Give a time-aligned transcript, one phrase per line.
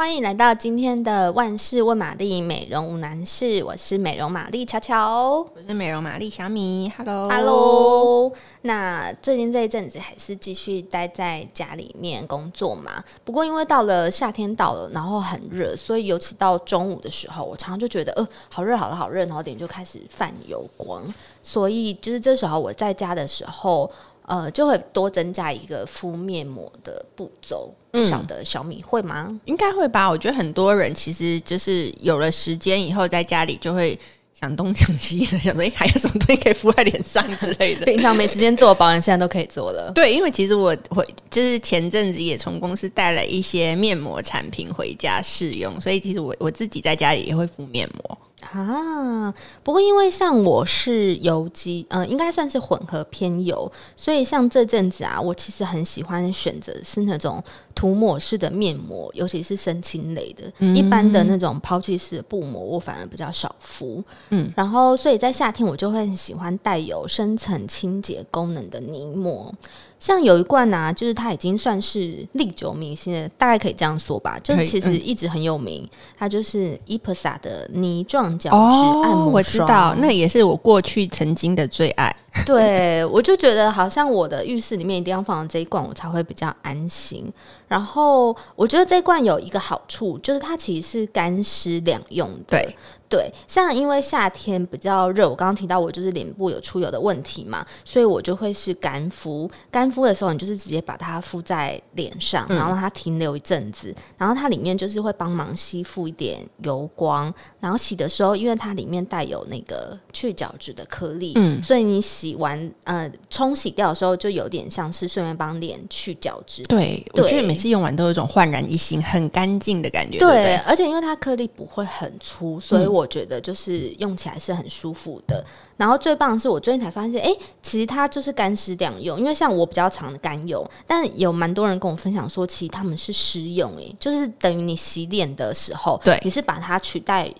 [0.00, 8.32] 欢迎来到今天的万事问玛丽美容无难事，我是美容玛丽巧巧，我是美容玛丽小米，Hello，Hello。
[8.62, 13.02] 那最近这一阵子还是继续待在家里面工作嘛？
[13.24, 21.12] 不过因为到了夏天到了，然后很热，所以尤其到中午的时候，我常常就觉得呃，好热，好热，好热，然后脸就开始泛油光。
[21.42, 23.90] 所以就是这时候我在家的时候。
[24.28, 27.74] 呃，就会多增加一个敷面膜的步骤。
[27.90, 29.40] 不晓得小米会吗？
[29.46, 30.08] 应该会吧。
[30.08, 33.98] 我觉得很多人其实就是有了时间以后，在家里就会
[34.38, 37.86] 想东想西的，想说哎还有什么东西可以敷在脸上之类的。
[37.90, 39.90] 平常没时间做保养，现在都可以做了。
[39.94, 48.18] 对，因为其实我会就是前阵子也从公司带了一些面膜产品回家试用，所以其实我我自己在家里也会敷面膜。
[48.50, 57.42] 啊，不过因为像我是油肌，嗯、呃，应该算是混合偏油，所以像这阵子啊，我其实很喜欢选择是那种
[57.78, 60.52] 涂抹式的面膜，尤其是深青类的。
[60.58, 64.02] 嗯、一般的那种抛弃式的布膜，我反而比较少敷。
[64.30, 69.54] 嗯，然后所以在夏天我就会很喜欢带有深层清洁功能的泥膜。
[70.00, 74.40] 像有一罐啊，就是它已经算是历久弥新的，大概可以这样说吧。
[74.42, 79.26] 就是其实一直很有名，嗯、它就是 IPSA 的泥状角质按摩霜。
[79.26, 82.14] 哦，我知道，那也是我过去曾经的最爱。
[82.44, 87.32] 对，我就觉得好像我的浴室里面一定要放这一罐，我才会比较安心。
[87.66, 92.58] 然后我觉得这一罐有一个好处，就是它其实是干湿两用的。
[92.58, 92.76] 对。
[93.10, 99.50] 对，像因为夏天比较热，我刚刚提到我就是脸部有出油的问题嘛，所以我就会是干敷。
[99.70, 107.32] 干敷的时候，你就是直接把它敷在脸上，然后让它停留一阵子，嗯、然后它里面就是会帮忙吸附一点油光。
[107.60, 116.62] 然后洗的时候，因为它里面带有那个去角质的颗粒，嗯，所以你洗完呃冲洗掉的时候，就有点像是顺便帮脸去角质。
[116.64, 120.18] 对，对我觉得每次用完都有一种焕然一新、很干净的感觉。
[120.18, 123.08] 对，而且因为它颗粒不会很粗，所以我。
[123.08, 125.42] 觉得就是用起来是很舒服的，
[125.78, 137.32] 然后最棒的是我最近才发现，哎、欸，其实它就是干湿两用，因为像我比较常的干用，但有蛮多人跟我分享说，其实他们是湿用，哎，就是等于你洗脸的时候，对，你是把它取代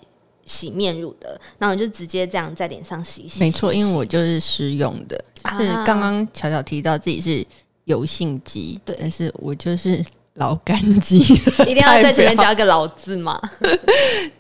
[0.49, 3.39] 洗面乳的，然后你就直接这样在脸上洗洗。
[3.39, 5.25] 没错，因为我就是湿用的，
[5.61, 7.47] 是刚刚巧巧提到自己是
[7.85, 10.05] 油性肌，对，但是我就是。
[10.35, 11.19] 老干肌，
[11.67, 13.37] 一定要在前面加个老字嘛？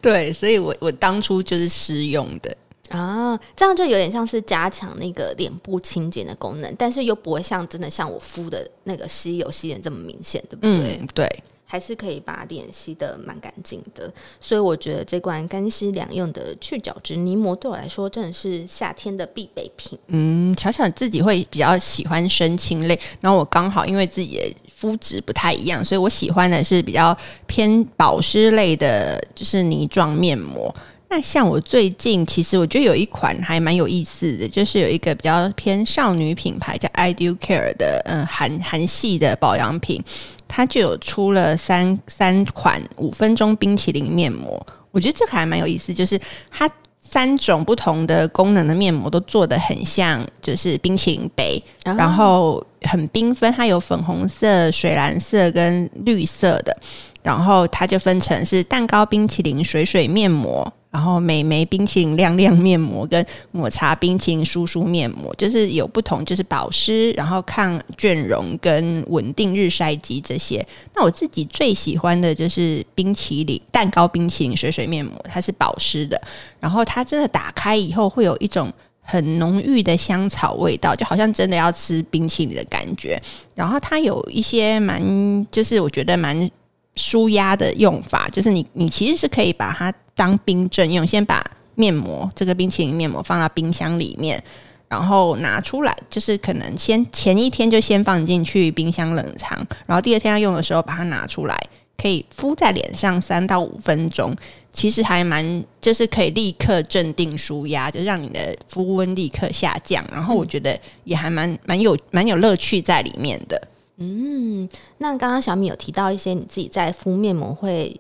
[0.01, 2.57] 对，所以我我当初就是湿用的
[2.91, 11.01] 啊，这样就有点像是加强那个脸部清洁的功能，但是又不会像真的像我敷的那个吸油吸脸这么明显，对不对？
[11.01, 11.43] 嗯，对。
[11.71, 19.99] 还是可以把脸吸得蛮干净的，所以我觉得这罐干湿两用的去角质泥膜对我来说真的是夏天的必备品。
[20.07, 27.15] 嗯，巧巧自己会比较喜欢深青类，然后我刚好因为自己的肤质不太一样，所以我喜欢的是比较
[27.47, 30.75] 偏保湿类的，就是泥状面膜。
[31.11, 40.03] 那像我最近其实我觉得有一款还蛮有意思的，就是有一个比较偏少女品牌叫 Ideal Care 的，嗯，韩韩系的保养品。
[40.49, 46.19] 它就有出了三三款五分钟冰淇淋面膜，我觉得这个还蛮有意思，就是
[46.51, 46.69] 它
[47.01, 56.77] 三种不同的功能的面膜都做得很像，就是冰淇淋杯，哦、然后很缤纷，它有粉红色、水蓝色跟绿色的，
[57.23, 60.71] 然后它就分成是蛋糕冰淇淋水水面膜。
[60.91, 70.67] 然后美眉冰淇淋亮亮面膜跟抹茶冰淇淋舒舒面膜，就是有不同，就是保湿，然后抗倦容跟稳定日晒肌这些。
[70.95, 76.21] 那我自己最喜欢的就是冰淇淋蛋糕冰淇淋水水面膜，它是保湿的，
[76.59, 78.73] 然后它真的打开以后会有一种
[79.03, 83.21] 很浓郁的香草味道，就好像真的要吃冰淇淋的感觉。
[83.55, 86.51] 然后它有一些蛮，就是我觉得蛮
[86.99, 89.91] 舒压的用法，就是你你其实是可以把它。
[90.19, 91.41] 当冰镇用，先把
[91.77, 94.43] 面膜这个冰淇淋面膜放到冰箱里面，
[94.89, 99.57] 然后拿出来，就是可能先前一天就先放进去冰箱冷藏，
[99.87, 101.57] 然后第二天要用的时候把它拿出来，
[101.97, 104.35] 可以敷在脸上三到五分钟，
[104.73, 113.69] 其实还蛮就是可以立刻镇定舒压，就让你的肤温立刻下降，然后我觉得也还蛮蛮有蛮有乐趣在里面的。
[113.99, 117.95] 嗯，那刚刚小米有提到一些你自己在敷面膜会。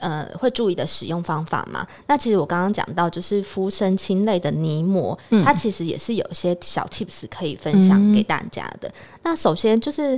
[0.00, 1.84] 呃，会注意的使用方法嘛？
[2.06, 8.86] 那其实我刚刚讲到，就是敷深青类的泥膜，嗯、它其实也是有些小 tips 可以分享给大家的。
[8.86, 8.92] 嗯、
[9.24, 10.16] 那首先就是，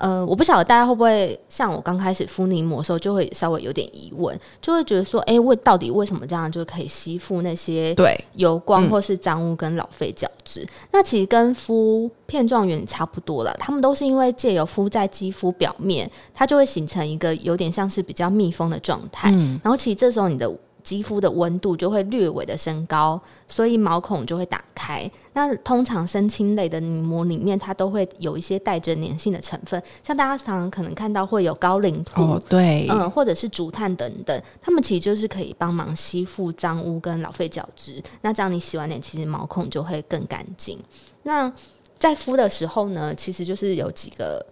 [0.00, 10.62] 呃，我不晓得大家会不会像我刚开始敷泥膜的时候，就会稍微有点疑问，就会觉得说，哎、欸，为到底为什么这样就可以吸附那些对油光或是脏污跟老废角质？
[10.62, 19.30] 嗯、那其实跟敷片状原理差不多了，它们都是因为借由敷在肌肤表面，它就会形成一个有点像是比较密封的状态。
[19.34, 20.50] 嗯、然后其实这时候你的。
[20.82, 25.10] 肌肤的温度就会略微的升高，所以毛孔就会打开。
[25.32, 38.02] 那通常生青类的泥膜里面，它都会有一些带着粘性的成分，像大家常常可能看到会有高岭土，哦，对，嗯，或者是竹炭等等，它们其实就是可以帮忙吸附脏污跟老废角质。
[38.22, 40.78] 那这样你洗完脸，其实毛孔就会更干净。
[41.22, 41.52] 那
[41.98, 44.44] 在敷的时候呢，其实就是有几个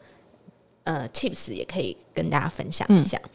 [0.85, 3.19] 呃 tips 也可以跟大家分享一下。
[3.25, 3.31] 嗯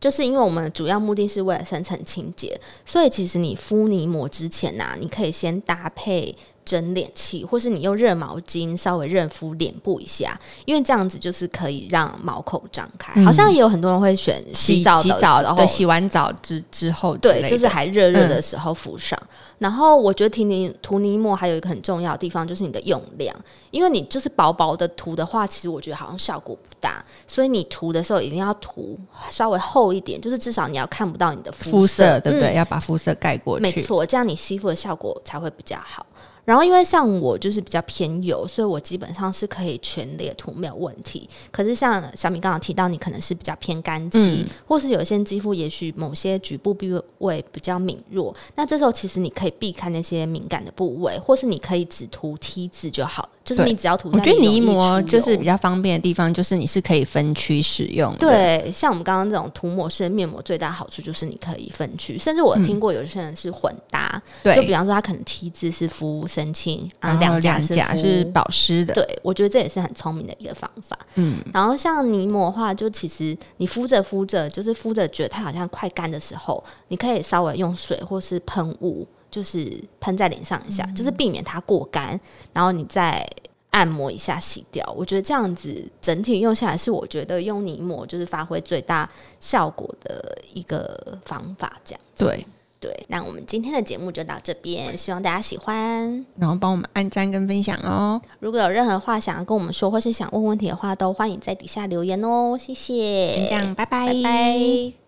[0.00, 6.36] 就是因为我们主要目的是为了深层清洁，所以其实你敷泥膜之前呢、啊，你可以先搭配。
[6.66, 13.12] 蒸脸器，或是你用热毛巾稍微热敷脸部一下，因为这样子就是可以让毛孔张开。
[13.14, 19.15] 嗯、好像也有很多人会选洗澡洗澡，然后对，洗完澡之之后，对，就是还热热的时候敷上。
[19.58, 23.34] 然后我觉得涂泥涂泥膜还有一个很重要的地方就是你的用量，
[23.70, 28.98] 因为你就是薄薄的涂的话，其实我觉得好像效果不大，所以你涂的时候一定要涂
[29.30, 32.54] 稍微厚一点，就是至少你要看不到你的肤色，对不对？
[32.54, 36.04] 要把肤色盖过去，没错，这样你吸附的效果才会比较好。
[36.46, 41.28] 然后，因为像我就是比较偏油，所以我基本上是可以全脸涂没有问题。
[41.50, 46.86] 可是像小米刚刚提到，你可能是比较偏干肌，嗯、或是有一些肌肤也许某些局部部
[47.18, 53.28] 位比较敏弱，那这时候其实你可以避开那些敏感的部位，或是你可以只涂 T 字就好了。
[53.44, 58.18] 就是你只要涂，我觉得泥膜就是比较方便的地方，就是你是可以分区使用的。
[58.18, 66.24] 对，像我们刚刚这种涂抹式的面膜，最大好处就是你可以分区，甚至我听过有些人是混搭，嗯、就比方说他可能 T 字是敷。
[66.36, 68.92] 深清啊，两甲是是保湿的。
[68.92, 70.98] 对，我觉得这也是很聪明的一个方法。
[71.14, 82.20] 嗯，然后像泥膜的话，就其实你敷着敷着，就是敷着觉得它好像快干的时候，你可以稍微用水或是喷雾，就是喷在脸上一下，嗯、就是避免它过干，
[82.52, 83.26] 然后你再
[83.70, 84.84] 按摩一下洗掉。
[84.94, 89.08] 我觉得这样子整体用下来，是我觉得用泥膜就是发挥最大
[89.40, 91.80] 效果的一个方法。
[91.82, 92.46] 这样对。
[92.78, 98.20] 对，那我们今天的节目就到这边，希望大家喜欢，然后帮我们按赞跟分享哦。
[98.38, 102.56] 如果有任何话想要跟我们说，或是想问问题的话，都欢迎在底下留言哦。
[102.58, 105.05] 谢谢，这样，拜拜，拜拜。